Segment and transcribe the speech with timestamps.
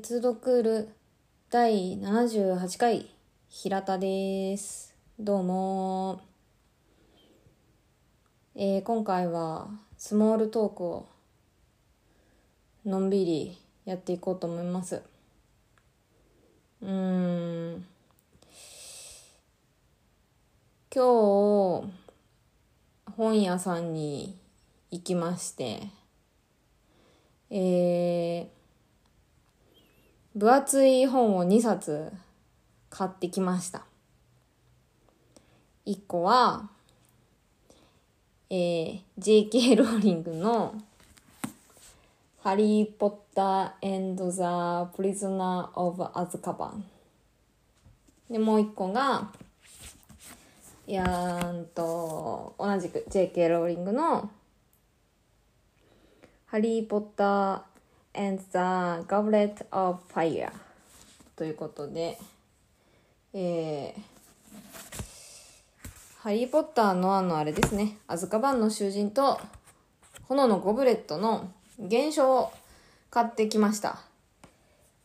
[0.00, 0.88] 鉄ドクール
[1.50, 3.10] 第78回
[3.50, 4.96] 平田です。
[5.18, 6.22] どうも。
[8.54, 11.06] えー今回はスモールトークを
[12.86, 15.02] のんびりやっていこうと思います。
[16.80, 17.86] うーん。
[20.94, 24.38] 今日本屋さんに
[24.90, 25.82] 行きまして。
[27.50, 28.59] えー
[30.40, 32.10] 分厚い本を2冊
[32.88, 33.82] 買ってきました。
[35.84, 36.70] 1個は、
[38.48, 39.76] えー、J.K.
[39.76, 40.74] ローリングの
[42.42, 46.86] ハリー・ポッターエンドザ・プリズナー・オブ・アズカバン。
[48.30, 49.30] で、もう1個が、
[50.86, 53.46] いやーんと、同じく J.K.
[53.50, 54.30] ローリングの
[56.46, 57.69] ハリー・ポッター
[58.14, 58.58] and the
[59.06, 60.50] Goblet of Fire
[61.36, 62.18] ということで、
[63.32, 64.00] えー、
[66.18, 69.40] ハリー・ポッターのあのあれですね、アズカバンの囚人と
[70.24, 71.50] 炎のゴブレットの
[71.90, 72.52] 原書を
[73.10, 74.00] 買ってきました。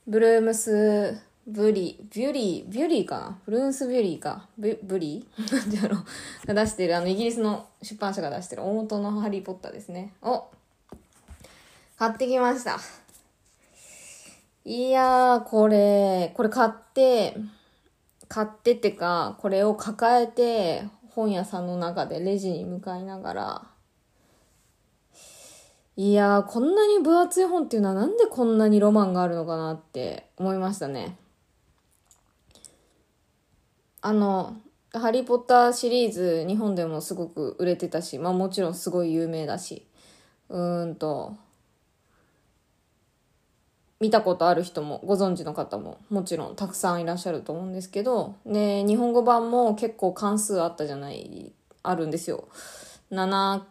[0.08, 3.40] ブルームス・ブリー、ビュリー、ビュリーかな？
[3.46, 4.48] ブルームス・ビュリーか？
[4.58, 5.56] ブブリー？
[5.56, 10.14] なんてやろうが出してる、あの、イギリスの出版社が出してる大元のハリー・ポッターですね。
[10.22, 10.46] を
[11.98, 12.78] 買ってきました。
[14.66, 17.38] いやー、これ、これ買って、
[18.28, 23.68] 買ってってか、これを抱えて、本屋さんの中でレジに向かいながら、
[25.96, 31.18] いやー、こんなに分厚い本っていうのはなんでこんなにロマンがあるのかなって思いましたね。
[34.02, 34.58] あの、
[34.92, 39.88] ハリーポッターシリーズ、日本でもすごく売れてたし、まあもちろんすごい有名だし、
[40.50, 41.38] うーんと、
[44.06, 51.52] 見たことある人もご存知の方ももちろんたくさんいらっしゃると思うんですけどで日本語版も結構関数あったじゃない
[51.82, 52.48] あるんですよ。
[53.12, 53.62] 7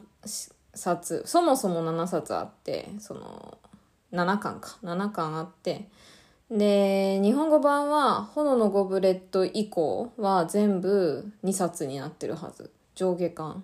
[0.74, 3.58] 冊そもそも7冊あってその
[4.12, 4.76] 7巻か。
[4.82, 5.86] 7巻あって
[6.50, 12.72] で日本語版は「炎のゴブレット」以降は全部2冊になってるはず。
[12.96, 13.62] 上下巻。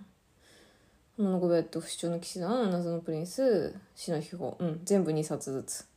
[1.16, 4.53] 炎のゴブレット不死鳥の騎士団謎のプリンス死の秘宝。
[4.60, 5.89] うん全部2冊ずつ。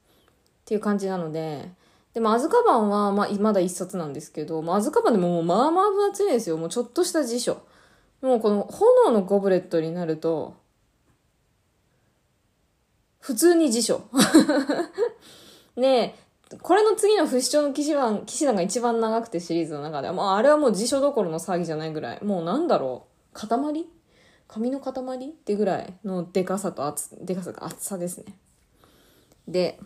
[0.63, 1.69] っていう感じなので、
[2.13, 6.57] でも、アズカバンは、まあ、まだ一冊なんですけど、まあ、アズカバンでもも、まあまあ分厚いんですよ。
[6.57, 7.61] もうちょっとした辞書。
[8.21, 10.55] もうこの、炎のゴブレットになると、
[13.19, 14.01] 普通に辞書。
[15.75, 16.15] で、
[16.61, 23.87] これの次の不死鳥の騎士団、騎士団が一番長くてシリーズの中では、まあ、あれはもう辞書どころの騒ぎじゃないぐらい、もうなんだろう、塊？
[24.47, 24.93] 紙の塊？
[25.25, 28.25] ってぐらいのでかさと厚、でかさが厚さですね。
[29.47, 29.79] で、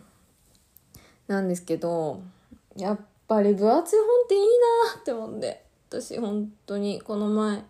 [1.28, 2.22] なんですけど、
[2.76, 5.64] やっぱり分厚い本っていいなって思って。
[5.90, 7.64] 私本当にこの前、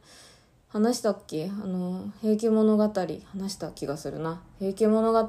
[0.69, 1.49] 話したっけ？
[1.49, 4.41] あの、平家物語、話した気がするな。
[4.59, 5.19] 平家物語、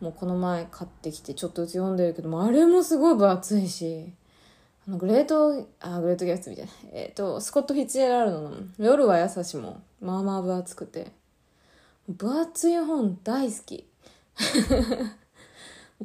[0.00, 4.12] もうこの前買ってきてちょっとずつ読んでるけど、あれもすごい分厚いし、
[4.86, 6.70] あの、グレート、あ、グレートギャッツみたいな。
[6.92, 11.10] えっ、と、スコット・フィッツジェラルドの夜は優しも、まあまあ分厚くて。
[12.08, 13.86] 分厚い本大好き。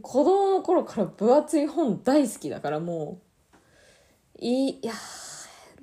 [0.02, 3.20] 子供の頃から分厚い本大好きだからも
[4.40, 4.94] う、いい、いや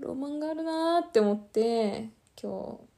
[0.00, 2.10] ロマンがあるなーって思って、
[2.40, 2.90] 今日、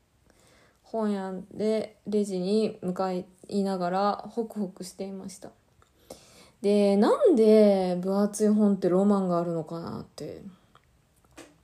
[0.83, 5.51] 本屋でレジに向かいながらホクホクしていました。
[6.61, 10.43] で、なんで分厚い本ってロマンがあるのかなって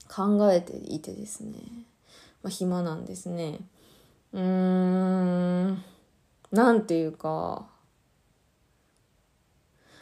[0.09, 1.55] 考えていてですね。
[2.43, 3.61] まあ暇なんですね。
[4.33, 4.43] うー
[5.71, 5.85] ん、
[6.51, 7.67] なんていうか、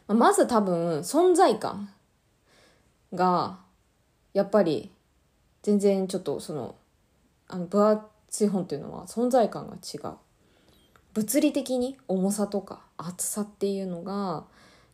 [0.08, 1.90] まず多分存在感
[3.12, 3.58] が
[4.32, 4.92] やっぱり
[5.62, 6.76] 全然ちょっとその
[7.48, 10.16] あの分厚い本っていうのは存在感が違う。
[11.14, 14.44] 物理的に重さとか厚さっていうのが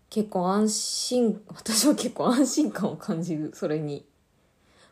[0.08, 3.52] 結構安心私は結構安心感を感じる。
[3.54, 4.06] それに。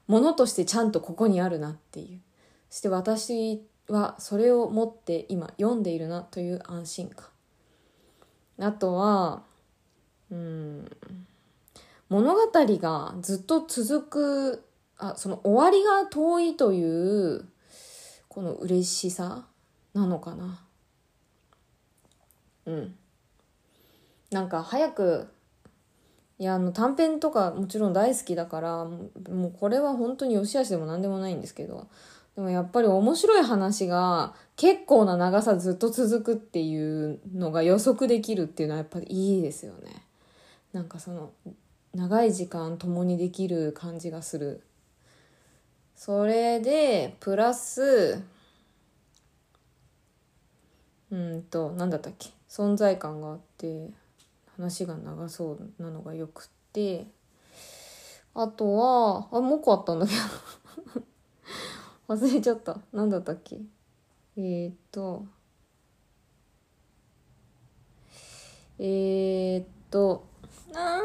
[0.06, 2.20] 物としてちゃんとここにあるなっていう。
[2.68, 7.26] そして私はそれを持って今読んでいるなという安心感。
[8.58, 9.44] あとは
[10.30, 10.90] うん。
[12.08, 14.64] 物語がずっと続く
[14.98, 17.44] あその終わりが遠いという
[18.28, 19.46] この嬉しさ
[19.94, 20.64] なのかな。
[22.66, 22.94] うん。
[24.30, 25.28] なんか早く
[26.38, 31.86] いやあの短編とかもちろん大好きだからもうこれは本当に良し悪しでも何でもないんですけど
[32.34, 40.06] でもやっぱり面白い話が結構な長さずっと続くっていうのが予測できるっていうのはやっぱりいいですよね。
[40.72, 41.32] なんかその
[41.94, 44.62] 長い時間共にできる感じがする。
[45.96, 48.22] それでプラス
[51.10, 52.30] うんと何だったっけ？
[52.48, 53.90] 存在感があって
[54.56, 57.06] 話が長そうなのがよくって。
[58.32, 60.20] あとはあもう一個あったんだけど。
[62.14, 62.80] 忘れちゃった。
[62.92, 63.56] 何だったっけ？
[64.36, 65.24] えー、っと
[68.78, 70.24] えー、っと
[70.74, 71.00] あ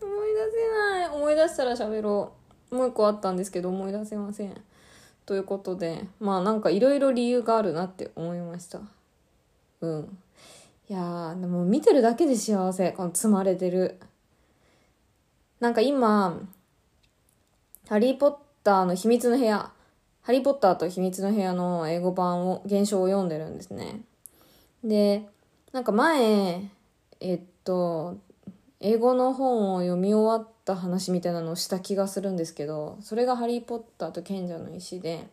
[0.00, 2.32] ー思い出せない思い出したら喋ろ
[2.70, 2.76] う。
[2.76, 4.60] もう一個あったんですけど思い出せません。
[5.24, 8.80] ということでまあなんかいろいろ理由があるなって思いました。
[9.80, 10.18] うん。
[10.88, 12.92] いやーでも見てるだけで幸せ。
[12.92, 13.98] この積まれてる。
[15.60, 16.40] なんか今
[17.88, 19.70] 「ハリー・ポッターの秘密の部屋」
[20.22, 24.00] 「ハリー・ポッターと秘密の部屋」の英語版を現象を読んでるんですね。
[24.82, 25.28] で
[25.72, 26.68] なんか前
[27.20, 28.16] えっと
[28.82, 35.26] 英語の本を読み終わった話みたいなのをした気がするんですけどそれが「ハリー・ポッターと賢者の石で」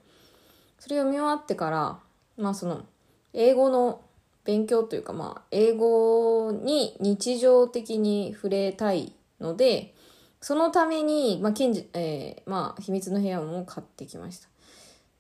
[0.80, 2.00] それ読み終わってから
[2.38, 2.84] まあその
[3.34, 4.02] 英語の
[4.46, 9.94] 勉強というかまあ英語に日常的に触れたいので
[10.42, 14.48] そのために、まあ、賢者、えー、まあ、秘密の部屋も買ってきました。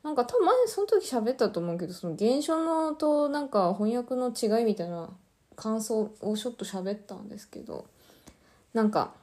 [0.01, 5.09] なんか多分前その時喋ったと思うけど、その原書のとなんか翻訳の違いみたいな
[5.57, 7.85] 感想をちょっと喋ったんですけど、
[8.73, 9.13] なんか、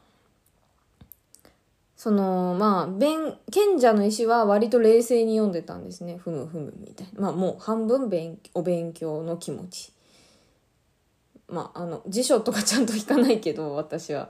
[1.96, 6.18] その、まあ、弁、賢者の石は割と冷静に読んでたんですね。
[6.18, 7.22] ふむふむみたいな。
[7.22, 9.92] まあもう半分勉お勉強の気持ち。
[11.48, 14.28] まあ、あの、辞書とかちゃんと引かないけど、私は。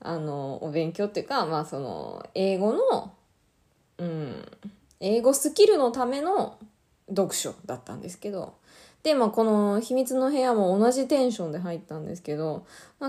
[0.00, 3.14] あの、お勉強っていうか、まあその、英語の、
[3.98, 4.44] うん、
[5.00, 6.58] 英語スキルのための
[7.08, 8.54] 読書だったんですけど、
[9.04, 12.66] で、まあこの秘密の部屋も同じテンションで入ったんですけど、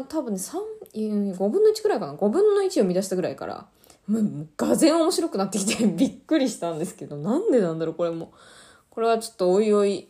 [0.09, 3.65] 多分ね、3、5分の1くらいかな ?5 分の1を生み出したぐらいから、
[4.07, 8.33] もう、がぜん面白くなってきて びっくりしたんですけど、なんでなんだろう、これも。
[8.89, 10.09] これはちょっとおいおい、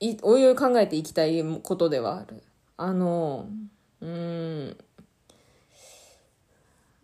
[0.00, 2.42] いおいおい考えていきたいことではある。
[2.76, 3.48] あの、
[4.02, 4.76] うん、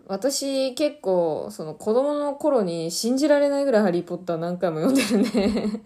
[0.07, 5.81] 私結構その子供の頃に信じられないぐらいハリーポッター何回も読んでるね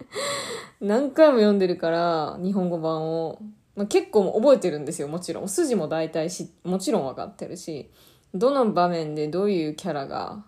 [0.81, 3.39] 何回も読んでるから日本語版を、
[3.75, 5.49] まあ、結構覚えてるんですよもちろん。
[5.49, 7.91] 筋も大体しもちろん分かってるし
[8.33, 10.45] どの場面でどういうキャラが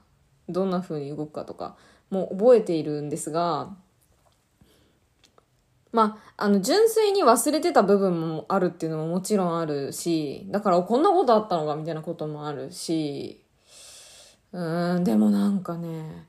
[0.47, 1.75] どんな風に動くかとか
[2.09, 3.75] もう覚えているんですが
[5.91, 13.43] まあ、あの、純粋に忘れてた部分もあるっていうのももちろんあるし、だからこんなことあったのかみたいなこともあるし、
[14.53, 16.25] うん、でもなんかね、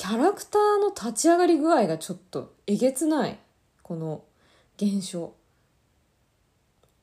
[0.00, 3.38] キャラクターの立ち上がり具合がちょっとえげつない。
[3.82, 4.24] この
[4.78, 5.34] 現象。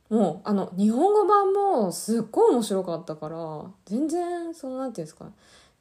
[0.09, 5.31] もう、あの、日本語版もすっごい面白かったから、全然、その、なんていうんですか、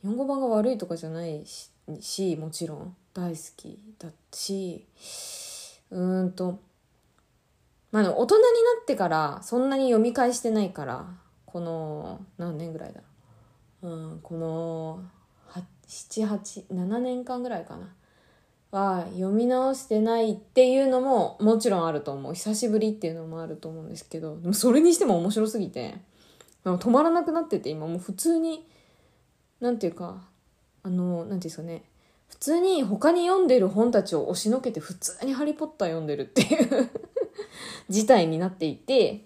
[0.03, 4.87] 日本語版が悪いとかじゃないし、もちろん大好きだし、
[5.91, 6.61] うーんと、
[7.93, 8.49] まあ、大人にな
[8.83, 11.07] ってからそんなに読み返してないから、
[11.47, 13.01] この、何年ぐらいだ
[13.81, 13.91] ろう。
[13.91, 15.16] うん、この
[15.89, 17.93] 787年間ぐらいかな。
[18.73, 22.35] は読み直してないっていうのももちろんあると思う。
[22.35, 25.95] 久しぶりっていうのもあると思うんですけどでもそれにしても面白すぎて
[26.65, 28.67] 止まらなくなってて今もう普通に
[29.61, 30.25] なんていうか
[30.83, 31.85] あのなんていうんですかね。
[32.29, 36.91] 普通に他に読んでる本たちを押しのけて普通に「ハリー・ポッター」読んでるっていう
[37.89, 39.25] 事態になっていて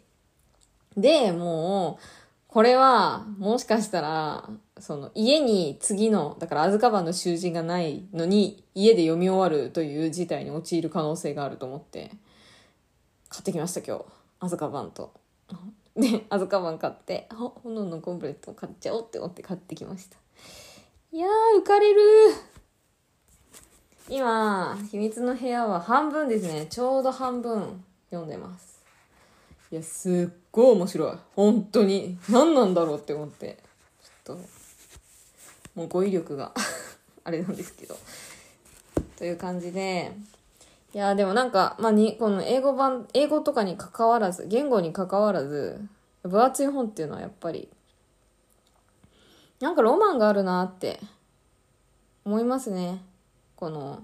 [0.98, 2.04] でもう
[2.50, 4.50] これは、もしかしたら、
[4.80, 12.10] その、家に次の、だからアズカバンの囚人がないのに、家で読み終わるという事態に陥る可能性があると思って、
[13.28, 14.04] 買ってきました、今日。
[14.40, 15.12] アズカバンと。
[15.96, 20.16] で、アズカバン買って、炎のコンプレット買っちゃおうって思って買ってきました。
[21.12, 22.00] いやー、浮かれる
[24.08, 26.66] 今、秘密の部屋は半分ですね。
[26.66, 28.82] ちょうど半分読んでます。
[29.70, 31.16] いや、すっごい面白い。
[31.36, 32.18] 本当に。
[32.28, 33.62] 何なんだろうって思って。
[34.24, 34.42] ちょっと、
[35.74, 36.52] もう語彙力が
[37.24, 37.96] あれなんですけど。
[39.16, 40.12] という感じで、
[40.94, 45.80] いや、でもなんか、まあ、に、この英語版、英語とかに関わらず、言語に関わらず、
[46.22, 47.68] 分厚い本っていうのはやっぱり、
[49.60, 51.00] なんかロマンがあるなって
[52.24, 53.02] 思いますね。
[53.56, 54.02] この、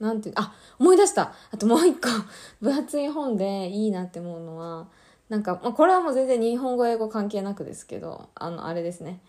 [0.00, 2.08] なんてあ思い出したあともう一個
[2.60, 4.88] 分厚い本でいいなって思うのは
[5.28, 9.20] なんか、まあ、これはもう全然日本語英語関係なくですけどあのあれですね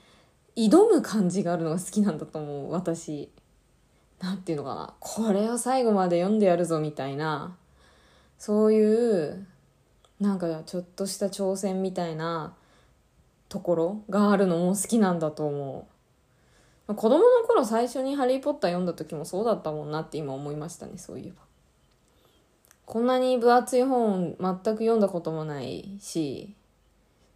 [0.55, 3.31] 挑む感じがあるのが好きなんだと思う私。
[4.19, 4.93] なんていうのかな。
[4.99, 7.57] これを最後まで読んでやるぞみたいな。
[8.37, 9.47] そういう
[10.19, 12.55] なんかちょっとした挑戦みたいな。
[13.51, 15.87] ところがあるのも好きなんだと思
[16.87, 16.95] う。
[16.95, 21.35] 子供の頃最初にハリーポッター読んだ時もそうだったもんなって今思いましたね、そういえば。
[22.85, 26.53] こんなに分厚い本全く読んだこともないし、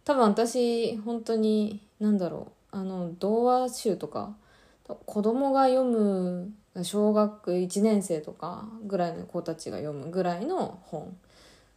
[0.04, 4.36] 多分私、本当に、なんだろう、あの、童話集とか、
[4.84, 6.52] 子供が読む、
[6.82, 11.16] 小学1年生とかぐらいの子たちが読むぐらいの本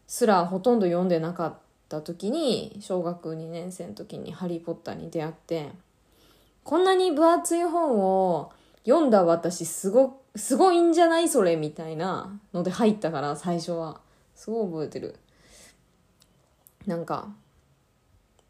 [0.09, 1.53] すらほとんど読んでなかっ
[1.87, 5.71] た時に、小学2年生の時にハリーポッターに出会って、
[6.63, 8.51] こんなに分厚い本を
[8.85, 14.01] 読んだ私すご、すごいんじゃないそれみたいなので入ったから最初は。
[14.35, 15.15] すごい覚えてる。
[16.87, 17.29] なんか、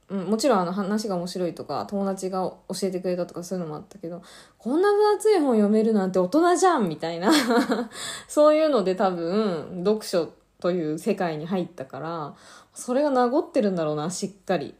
[0.09, 4.23] うん、もちろんあの話が面白いとか友達が教えてくれたとかそういうのもあったけど
[4.57, 7.31] こんな分厚い本読めるなんて大人じゃんみたいな
[8.27, 12.33] そういうので多分読書という世界に入ったから
[12.73, 14.75] それが名残ってるんだろうなしっかり。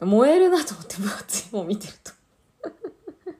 [0.00, 2.12] 燃えるなと思って分厚い本見てると。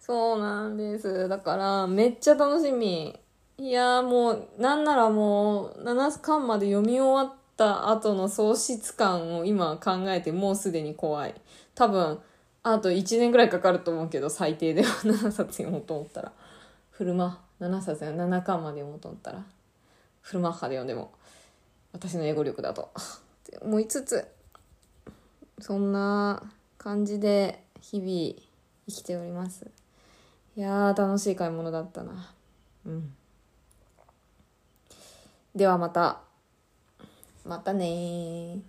[0.00, 1.28] そうなんです。
[1.28, 3.18] だからめっちゃ楽しみ。
[3.58, 11.34] いやもうなんならもう7巻まで読み終わってった後の喪失感を今考えてもうすでに怖い。
[11.74, 12.20] 多分、
[12.62, 16.32] あと1年ぐらいかかると思うけど、最低では7冊読もうと思ったら。
[16.90, 19.42] フルマ、7冊や7巻まで読もうと思ったら。
[20.20, 21.12] フルマッハで読んでも、
[21.92, 22.90] 私の英語力だと。
[22.94, 24.26] って思いつつ、
[25.60, 26.42] そんな
[26.76, 28.38] 感じで日々
[28.86, 29.66] 生きております。
[30.56, 32.30] いやー、楽しい買い物だったな。
[32.84, 33.14] うん。
[35.54, 36.25] ではまた。
[37.46, 38.60] またね